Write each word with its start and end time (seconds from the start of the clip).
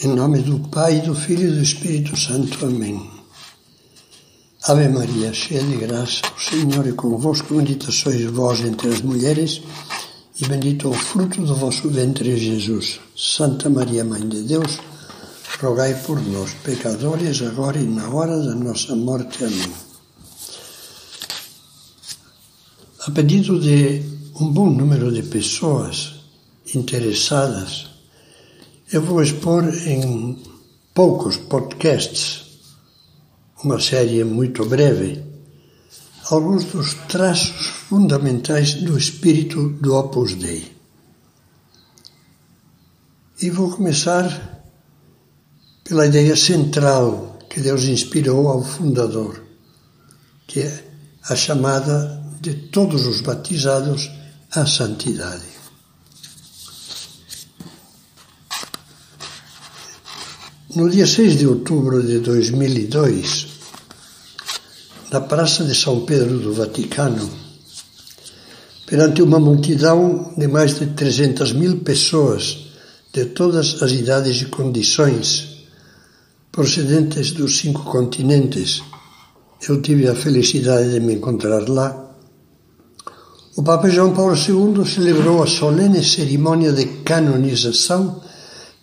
Em 0.00 0.14
nome 0.14 0.42
do 0.42 0.60
Pai, 0.68 1.00
do 1.00 1.12
Filho 1.12 1.48
e 1.48 1.56
do 1.56 1.60
Espírito 1.60 2.16
Santo. 2.16 2.64
Amém. 2.64 3.10
Ave 4.62 4.88
Maria, 4.88 5.32
cheia 5.32 5.60
de 5.60 5.76
graça, 5.76 6.22
o 6.36 6.40
Senhor 6.40 6.86
é 6.86 6.92
convosco, 6.92 7.52
bendita 7.52 7.90
sois 7.90 8.22
vós 8.26 8.60
entre 8.60 8.90
as 8.90 9.00
mulheres, 9.00 9.60
e 10.40 10.46
bendito 10.46 10.86
é 10.86 10.90
o 10.90 10.94
fruto 10.94 11.42
do 11.42 11.52
vosso 11.52 11.90
ventre, 11.90 12.36
Jesus. 12.36 13.00
Santa 13.16 13.68
Maria, 13.68 14.04
Mãe 14.04 14.28
de 14.28 14.42
Deus, 14.42 14.78
rogai 15.60 16.00
por 16.06 16.24
nós, 16.28 16.54
pecadores, 16.62 17.42
agora 17.42 17.80
e 17.80 17.84
na 17.84 18.08
hora 18.08 18.38
da 18.38 18.54
nossa 18.54 18.94
morte. 18.94 19.44
Amém. 19.44 19.72
A 23.00 23.10
pedido 23.10 23.58
de 23.58 24.00
um 24.40 24.48
bom 24.52 24.70
número 24.70 25.10
de 25.10 25.24
pessoas 25.24 26.20
interessadas, 26.72 27.87
eu 28.90 29.02
vou 29.02 29.22
expor 29.22 29.64
em 29.86 30.42
poucos 30.94 31.36
podcasts, 31.36 32.46
uma 33.62 33.78
série 33.78 34.24
muito 34.24 34.64
breve, 34.64 35.22
alguns 36.30 36.64
dos 36.64 36.94
traços 37.06 37.66
fundamentais 37.66 38.74
do 38.74 38.96
espírito 38.96 39.68
do 39.68 39.94
Opus 39.94 40.34
Dei. 40.36 40.72
E 43.42 43.50
vou 43.50 43.70
começar 43.70 44.64
pela 45.84 46.06
ideia 46.06 46.34
central 46.34 47.38
que 47.50 47.60
Deus 47.60 47.84
inspirou 47.84 48.48
ao 48.48 48.64
fundador, 48.64 49.42
que 50.46 50.60
é 50.60 50.84
a 51.28 51.36
chamada 51.36 52.24
de 52.40 52.54
todos 52.54 53.06
os 53.06 53.20
batizados 53.20 54.10
à 54.50 54.64
santidade. 54.64 55.57
No 60.78 60.88
dia 60.88 61.08
6 61.08 61.38
de 61.38 61.46
outubro 61.48 62.00
de 62.00 62.20
2002, 62.20 63.48
na 65.10 65.20
Praça 65.22 65.64
de 65.64 65.74
São 65.74 66.06
Pedro 66.06 66.38
do 66.38 66.54
Vaticano, 66.54 67.28
perante 68.86 69.20
uma 69.20 69.40
multidão 69.40 70.32
de 70.38 70.46
mais 70.46 70.78
de 70.78 70.86
300 70.86 71.52
mil 71.54 71.78
pessoas 71.78 72.70
de 73.12 73.24
todas 73.24 73.82
as 73.82 73.90
idades 73.90 74.40
e 74.40 74.44
condições, 74.44 75.66
procedentes 76.52 77.32
dos 77.32 77.58
cinco 77.58 77.82
continentes, 77.82 78.80
eu 79.68 79.82
tive 79.82 80.06
a 80.06 80.14
felicidade 80.14 80.92
de 80.92 81.00
me 81.00 81.14
encontrar 81.14 81.68
lá. 81.68 82.14
O 83.56 83.64
Papa 83.64 83.90
João 83.90 84.14
Paulo 84.14 84.36
II 84.36 84.86
celebrou 84.86 85.42
a 85.42 85.46
solene 85.48 86.04
cerimônia 86.04 86.72
de 86.72 87.02
canonização 87.02 88.27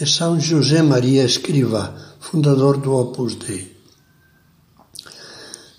de 0.00 0.06
São 0.06 0.40
José 0.40 0.80
Maria 0.80 1.24
Escrivá, 1.24 1.94
fundador 2.20 2.78
do 2.78 2.94
Opus 2.94 3.34
Dei. 3.34 3.76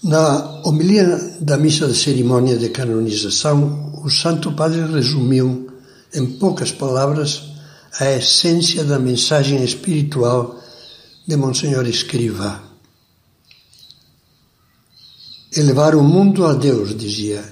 Na 0.04 0.62
homilia 0.64 1.40
da 1.42 1.58
missa 1.58 1.88
de 1.88 1.96
cerimônia 1.96 2.56
de 2.56 2.70
canonização, 2.70 4.00
o 4.06 4.12
Santo 4.12 4.52
Padre 4.52 4.86
resumiu, 4.86 5.72
em 6.14 6.38
poucas 6.38 6.72
palavras, 6.72 7.42
a 8.00 8.12
essência 8.12 8.84
da 8.84 9.00
mensagem 9.00 9.64
espiritual 9.64 10.56
de 11.28 11.36
Monsenhor 11.36 11.88
Escrivá. 11.88 12.62
Elevar 15.58 15.96
o 15.96 16.04
mundo 16.04 16.46
a 16.46 16.54
Deus, 16.54 16.96
dizia, 16.96 17.44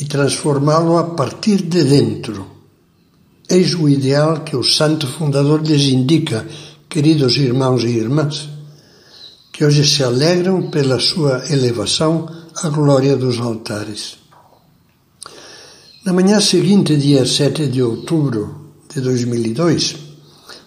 e 0.00 0.06
transformá-lo 0.06 0.96
a 0.96 1.04
partir 1.14 1.60
de 1.60 1.84
dentro 1.84 2.55
Eis 3.48 3.74
o 3.74 3.88
ideal 3.88 4.40
que 4.40 4.56
o 4.56 4.64
santo 4.64 5.06
fundador 5.06 5.62
lhes 5.62 5.84
indica, 5.84 6.44
queridos 6.88 7.36
irmãos 7.36 7.84
e 7.84 7.88
irmãs, 7.88 8.48
que 9.52 9.64
hoje 9.64 9.86
se 9.86 10.02
alegram 10.02 10.68
pela 10.68 10.98
sua 10.98 11.44
elevação 11.48 12.28
à 12.56 12.68
glória 12.68 13.16
dos 13.16 13.38
altares. 13.38 14.18
Na 16.04 16.12
manhã 16.12 16.40
seguinte, 16.40 16.96
dia 16.96 17.24
7 17.24 17.68
de 17.68 17.82
outubro 17.82 18.72
de 18.92 19.00
2002, 19.00 19.96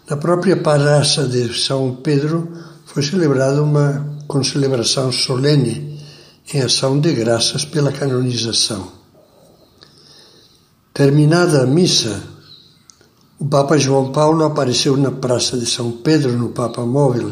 na 0.09 0.15
própria 0.15 0.55
praça 0.55 1.27
de 1.27 1.53
São 1.53 1.97
Pedro, 2.01 2.47
foi 2.85 3.03
celebrada 3.03 3.61
uma 3.61 4.19
concelebração 4.25 5.11
solene 5.11 5.99
em 6.53 6.61
ação 6.61 6.97
de 6.99 7.13
graças 7.13 7.65
pela 7.65 7.91
canonização. 7.91 8.91
Terminada 10.93 11.63
a 11.63 11.65
missa, 11.65 12.38
o 13.39 13.45
Papa 13.45 13.77
João 13.77 14.11
Paulo 14.11 14.43
apareceu 14.43 14.97
na 14.97 15.11
Praça 15.11 15.57
de 15.57 15.65
São 15.65 15.91
Pedro, 15.91 16.37
no 16.37 16.49
Papa 16.49 16.85
Móvel, 16.85 17.31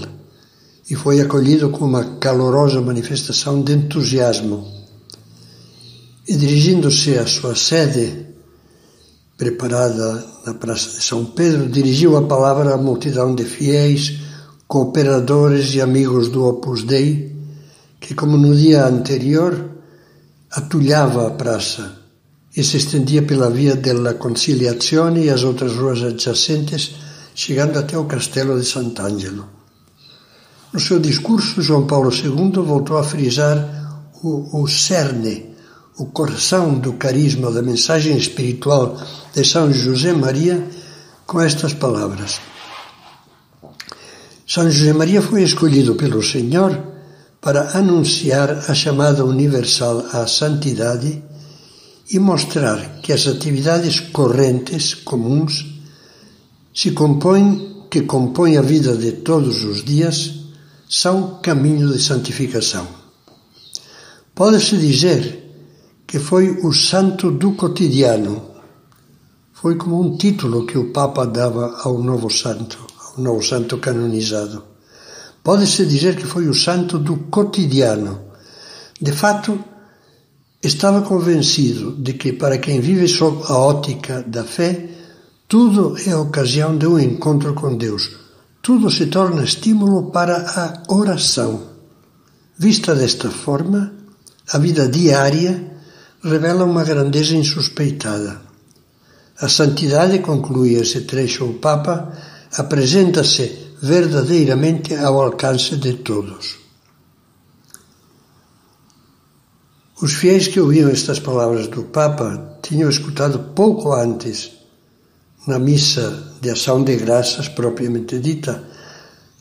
e 0.90 0.96
foi 0.96 1.20
acolhido 1.20 1.70
com 1.70 1.84
uma 1.84 2.18
calorosa 2.18 2.80
manifestação 2.80 3.62
de 3.62 3.74
entusiasmo. 3.74 4.66
E 6.26 6.34
dirigindo-se 6.34 7.18
à 7.18 7.28
sua 7.28 7.56
sede, 7.56 8.26
preparada 9.38 10.26
na 10.46 10.54
Praça 10.54 10.92
de 10.92 11.04
São 11.04 11.26
Pedro, 11.26 11.68
dirigiu 11.68 12.16
a 12.16 12.22
palavra 12.22 12.74
à 12.74 12.78
multidão 12.78 13.36
de 13.36 13.44
fiéis, 13.44 14.18
cooperadores 14.66 15.74
e 15.74 15.82
amigos 15.82 16.30
do 16.30 16.46
Opus 16.46 16.84
Dei, 16.84 17.36
que, 18.00 18.16
como 18.16 18.38
no 18.38 18.56
dia 18.56 18.86
anterior, 18.86 19.72
atulhava 20.50 21.28
a 21.28 21.32
praça 21.32 22.07
e 22.58 22.64
se 22.64 22.78
estendia 22.78 23.22
pela 23.22 23.52
via 23.52 23.76
della 23.76 24.16
Conciliazione 24.16 25.26
e 25.26 25.30
as 25.30 25.44
outras 25.44 25.74
ruas 25.74 26.02
adjacentes, 26.02 26.96
chegando 27.36 27.78
até 27.78 27.96
o 27.96 28.06
castelo 28.06 28.60
de 28.60 28.66
Sant'Angelo. 28.66 29.48
No 30.74 30.80
seu 30.80 31.00
discurso, 31.00 31.62
João 31.62 31.86
Paulo 31.86 32.12
II 32.12 32.52
voltou 32.66 32.98
a 32.98 33.04
frisar 33.04 34.10
o, 34.24 34.64
o 34.64 34.68
cerne, 34.68 35.56
o 36.00 36.08
coração 36.08 36.80
do 36.80 36.94
carisma 36.94 37.52
da 37.52 37.62
mensagem 37.62 38.18
espiritual 38.18 38.98
de 39.36 39.46
São 39.46 39.72
José 39.72 40.12
Maria 40.14 40.68
com 41.28 41.40
estas 41.40 41.74
palavras. 41.76 42.42
São 44.48 44.70
José 44.70 44.94
Maria 44.94 45.22
foi 45.22 45.44
escolhido 45.44 45.94
pelo 45.94 46.24
Senhor 46.24 46.76
para 47.40 47.78
anunciar 47.78 48.50
a 48.68 48.74
chamada 48.74 49.24
universal 49.24 50.04
à 50.12 50.26
santidade 50.26 51.22
e 52.10 52.20
mostrar 52.20 53.00
que 53.02 53.12
as 53.12 53.28
atividades 53.28 54.00
correntes 54.00 54.94
comuns 54.94 55.66
se 56.74 56.92
compõem, 56.92 57.86
que 57.90 58.02
compõem 58.02 58.58
a 58.58 58.62
vida 58.62 58.96
de 58.96 59.12
todos 59.14 59.64
os 59.64 59.84
dias 59.84 60.34
são 60.88 61.40
caminho 61.42 61.92
de 61.92 62.02
santificação. 62.02 62.88
Pode-se 64.34 64.78
dizer 64.78 65.48
que 66.06 66.20
foi 66.20 66.50
o 66.64 66.72
santo 66.72 67.32
do 67.32 67.54
cotidiano. 67.54 68.52
Foi 69.52 69.76
como 69.76 70.00
um 70.00 70.16
título 70.16 70.66
que 70.66 70.78
o 70.78 70.92
Papa 70.94 71.26
dava 71.26 71.82
ao 71.84 71.98
novo 71.98 72.30
santo, 72.30 72.78
ao 73.10 73.22
novo 73.22 73.44
santo 73.44 73.80
canonizado. 73.80 74.64
Pode-se 75.44 75.86
dizer 75.86 76.16
que 76.16 76.26
foi 76.26 76.48
o 76.48 76.54
santo 76.54 77.00
do 77.00 77.18
cotidiano. 77.32 78.22
De 79.02 79.12
fato, 79.12 79.60
Estava 80.68 81.02
convencido 81.02 81.96
de 81.98 82.12
que, 82.12 82.34
para 82.34 82.58
quem 82.58 82.82
vive 82.82 83.08
sob 83.08 83.42
a 83.48 83.58
ótica 83.58 84.22
da 84.28 84.44
fé, 84.44 84.90
tudo 85.48 85.96
é 86.06 86.14
ocasião 86.14 86.78
de 86.78 86.86
um 86.86 87.00
encontro 87.00 87.54
com 87.54 87.78
Deus. 87.78 88.18
Tudo 88.62 88.92
se 88.92 89.06
torna 89.06 89.46
estímulo 89.46 90.12
para 90.12 90.36
a 90.36 90.94
oração. 90.94 91.52
Vista 92.60 92.94
desta 92.94 93.30
forma, 93.30 93.94
a 94.52 94.58
vida 94.58 94.90
diária 94.90 95.72
revela 96.22 96.66
uma 96.66 96.84
grandeza 96.84 97.34
insuspeitada. 97.34 98.42
A 99.40 99.48
santidade, 99.48 100.20
conclui 100.20 100.74
esse 100.74 101.00
trecho 101.02 101.46
o 101.46 101.54
Papa, 101.54 102.12
apresenta-se 102.58 103.46
verdadeiramente 103.82 104.94
ao 104.96 105.22
alcance 105.22 105.78
de 105.78 105.94
todos. 105.94 106.67
Os 110.00 110.14
fiéis 110.14 110.48
que 110.48 110.60
ouviam 110.60 110.92
estas 110.92 111.20
palavras 111.20 111.66
do 111.70 111.82
Papa 111.82 112.60
tinham 112.62 112.88
escutado 112.88 113.40
pouco 113.56 113.94
antes, 113.94 114.52
na 115.48 115.58
missa 115.58 116.36
de 116.40 116.52
ação 116.52 116.84
de 116.84 116.96
graças 116.98 117.50
propriamente 117.50 118.20
dita, 118.20 118.64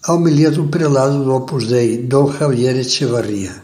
a 0.02 0.14
homilia 0.14 0.50
do 0.50 0.68
prelado 0.68 1.22
do 1.22 1.34
Opus 1.34 1.66
Dei, 1.66 1.98
Dom 1.98 2.32
Javier 2.32 2.74
Echevarria, 2.74 3.54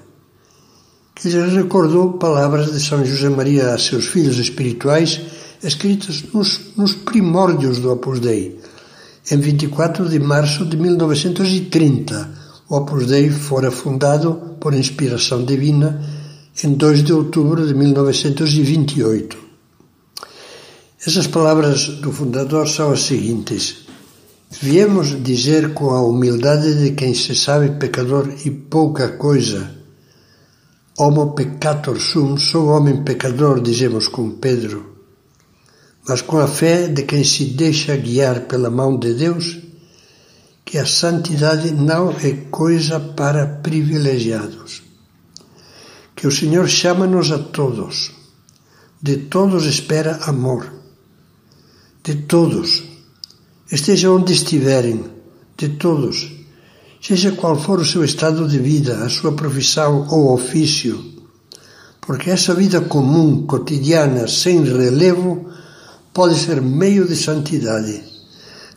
que 1.14 1.30
lhes 1.30 1.54
recordou 1.54 2.18
palavras 2.18 2.70
de 2.70 2.78
São 2.78 3.02
José 3.02 3.30
Maria 3.30 3.72
a 3.72 3.78
seus 3.78 4.08
filhos 4.08 4.36
espirituais 4.36 5.18
escritas 5.62 6.22
nos, 6.34 6.60
nos 6.76 6.92
primórdios 6.94 7.78
do 7.78 7.90
Opus 7.90 8.20
Dei, 8.20 8.60
em 9.30 9.38
24 9.38 10.10
de 10.10 10.18
março 10.18 10.66
de 10.66 10.76
1930. 10.76 12.42
O 12.68 12.76
Opus 12.76 13.06
Dei 13.06 13.30
fora 13.30 13.70
fundado 13.70 14.56
por 14.60 14.74
inspiração 14.74 15.42
divina 15.42 16.21
em 16.62 16.74
2 16.74 17.02
de 17.02 17.12
outubro 17.12 17.66
de 17.66 17.74
1928. 17.74 19.38
Essas 21.04 21.26
palavras 21.26 21.88
do 21.88 22.12
fundador 22.12 22.68
são 22.68 22.92
as 22.92 23.00
seguintes: 23.00 23.86
Viemos 24.60 25.20
dizer 25.22 25.72
com 25.72 25.90
a 25.90 26.02
humildade 26.02 26.74
de 26.74 26.92
quem 26.92 27.14
se 27.14 27.34
sabe 27.34 27.78
pecador 27.78 28.28
e 28.44 28.50
pouca 28.50 29.08
coisa. 29.08 29.82
Homo 30.98 31.32
peccator 31.32 31.98
sum, 31.98 32.36
sou 32.36 32.68
homem 32.68 33.02
pecador, 33.02 33.60
dizemos 33.60 34.06
com 34.08 34.30
Pedro. 34.32 34.92
Mas 36.06 36.20
com 36.20 36.38
a 36.38 36.46
fé 36.46 36.86
de 36.86 37.02
quem 37.04 37.24
se 37.24 37.46
deixa 37.46 37.96
guiar 37.96 38.42
pela 38.42 38.70
mão 38.70 38.98
de 38.98 39.14
Deus, 39.14 39.58
que 40.64 40.76
a 40.76 40.86
santidade 40.86 41.70
não 41.72 42.10
é 42.10 42.32
coisa 42.50 43.00
para 43.00 43.46
privilegiados. 43.46 44.91
Que 46.22 46.28
o 46.28 46.30
Senhor 46.30 46.68
chama-nos 46.68 47.32
a 47.32 47.38
todos. 47.40 48.12
De 49.02 49.16
todos 49.16 49.66
espera 49.66 50.20
amor. 50.22 50.72
De 52.04 52.14
todos 52.14 52.84
esteja 53.72 54.08
onde 54.08 54.32
estiverem, 54.32 55.02
de 55.56 55.70
todos, 55.70 56.30
seja 57.00 57.32
qual 57.32 57.58
for 57.58 57.80
o 57.80 57.84
seu 57.84 58.04
estado 58.04 58.46
de 58.46 58.60
vida, 58.60 59.02
a 59.02 59.08
sua 59.08 59.32
profissão 59.32 60.06
ou 60.10 60.32
ofício, 60.32 61.04
porque 62.00 62.30
essa 62.30 62.54
vida 62.54 62.82
comum, 62.82 63.44
cotidiana, 63.44 64.28
sem 64.28 64.62
relevo, 64.62 65.50
pode 66.14 66.38
ser 66.38 66.62
meio 66.62 67.04
de 67.04 67.16
santidade. 67.16 68.00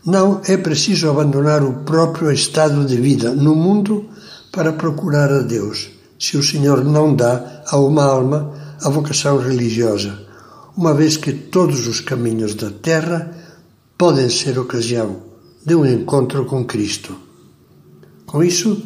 Não 0.04 0.42
é 0.48 0.58
preciso 0.58 1.12
abandonar 1.12 1.62
o 1.62 1.84
próprio 1.84 2.32
estado 2.32 2.84
de 2.86 2.96
vida 2.96 3.36
no 3.36 3.54
mundo 3.54 4.10
para 4.52 4.74
procurar 4.74 5.32
a 5.32 5.44
Deus, 5.44 5.94
se 6.20 6.38
o 6.38 6.44
Senhor 6.44 6.84
não 6.84 7.16
dá 7.16 7.64
a 7.68 7.78
uma 7.78 8.04
alma 8.04 8.54
a 8.82 8.90
vocação 8.90 9.38
religiosa, 9.38 10.20
uma 10.78 10.94
vez 10.94 11.18
que 11.18 11.32
todos 11.32 11.88
os 11.88 12.00
caminhos 12.00 12.56
da 12.56 12.70
terra 12.70 13.32
podem 13.98 14.30
ser 14.30 14.60
ocasião 14.60 15.24
de 15.66 15.74
um 15.76 15.86
encontro 15.86 16.46
com 16.46 16.66
Cristo. 16.66 17.16
Com 18.26 18.44
isso, 18.44 18.82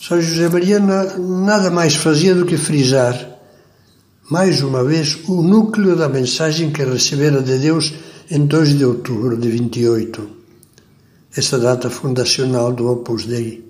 São 0.00 0.20
José 0.20 0.48
Maria 0.48 0.78
nada 0.78 1.70
mais 1.70 1.94
fazia 1.94 2.34
do 2.34 2.46
que 2.46 2.56
frisar, 2.56 3.36
mais 4.30 4.60
uma 4.60 4.82
vez, 4.82 5.18
o 5.28 5.40
núcleo 5.40 5.94
da 5.94 6.08
mensagem 6.08 6.72
que 6.72 6.82
recebera 6.82 7.40
de 7.40 7.58
Deus 7.58 7.94
em 8.30 8.44
2 8.44 8.76
de 8.76 8.84
outubro 8.84 9.36
de 9.36 9.48
28, 9.48 10.28
essa 11.36 11.58
data 11.58 11.88
fundacional 11.88 12.72
do 12.72 12.90
Opus 12.90 13.24
Dei. 13.24 13.65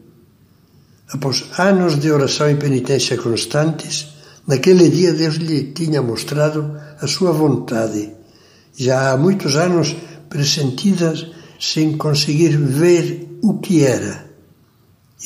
Após 1.08 1.44
anos 1.56 2.00
de 2.00 2.10
oração 2.10 2.50
e 2.50 2.56
penitência 2.56 3.16
constantes, 3.16 4.08
naquele 4.44 4.88
dia 4.88 5.12
Deus 5.12 5.36
lhe 5.36 5.72
tinha 5.72 6.02
mostrado 6.02 6.76
a 7.00 7.06
sua 7.06 7.30
vontade. 7.30 8.10
Já 8.76 9.12
há 9.12 9.16
muitos 9.16 9.54
anos 9.54 9.94
pressentidas 10.28 11.26
sem 11.60 11.96
conseguir 11.96 12.56
ver 12.56 13.38
o 13.40 13.58
que 13.58 13.84
era. 13.84 14.26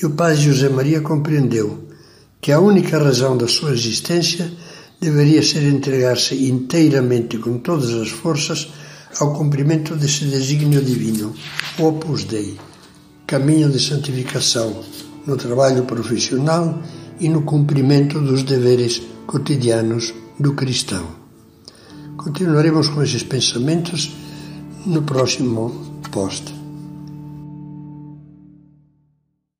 E 0.00 0.04
o 0.04 0.10
padre 0.10 0.42
José 0.42 0.68
Maria 0.68 1.00
compreendeu 1.00 1.88
que 2.42 2.52
a 2.52 2.60
única 2.60 2.98
razão 2.98 3.36
da 3.36 3.48
sua 3.48 3.72
existência 3.72 4.52
deveria 5.00 5.42
ser 5.42 5.62
entregar-se 5.62 6.46
inteiramente 6.46 7.38
com 7.38 7.58
todas 7.58 7.90
as 7.94 8.10
forças 8.10 8.68
ao 9.18 9.32
cumprimento 9.32 9.96
desse 9.96 10.26
desígnio 10.26 10.82
divino, 10.82 11.34
Opus 11.78 12.24
Dei, 12.24 12.58
caminho 13.26 13.70
de 13.70 13.80
santificação 13.80 14.84
no 15.26 15.37
trabalho 15.37 15.84
profissional 15.84 16.78
e 17.20 17.28
no 17.28 17.43
cumprimento 17.43 18.20
dos 18.20 18.43
deveres 18.43 19.02
cotidianos 19.26 20.14
do 20.38 20.55
cristão. 20.55 21.05
Continuaremos 22.17 22.88
com 22.88 23.02
esses 23.02 23.22
pensamentos 23.22 24.12
no 24.87 25.02
próximo 25.02 26.02
post. 26.11 26.59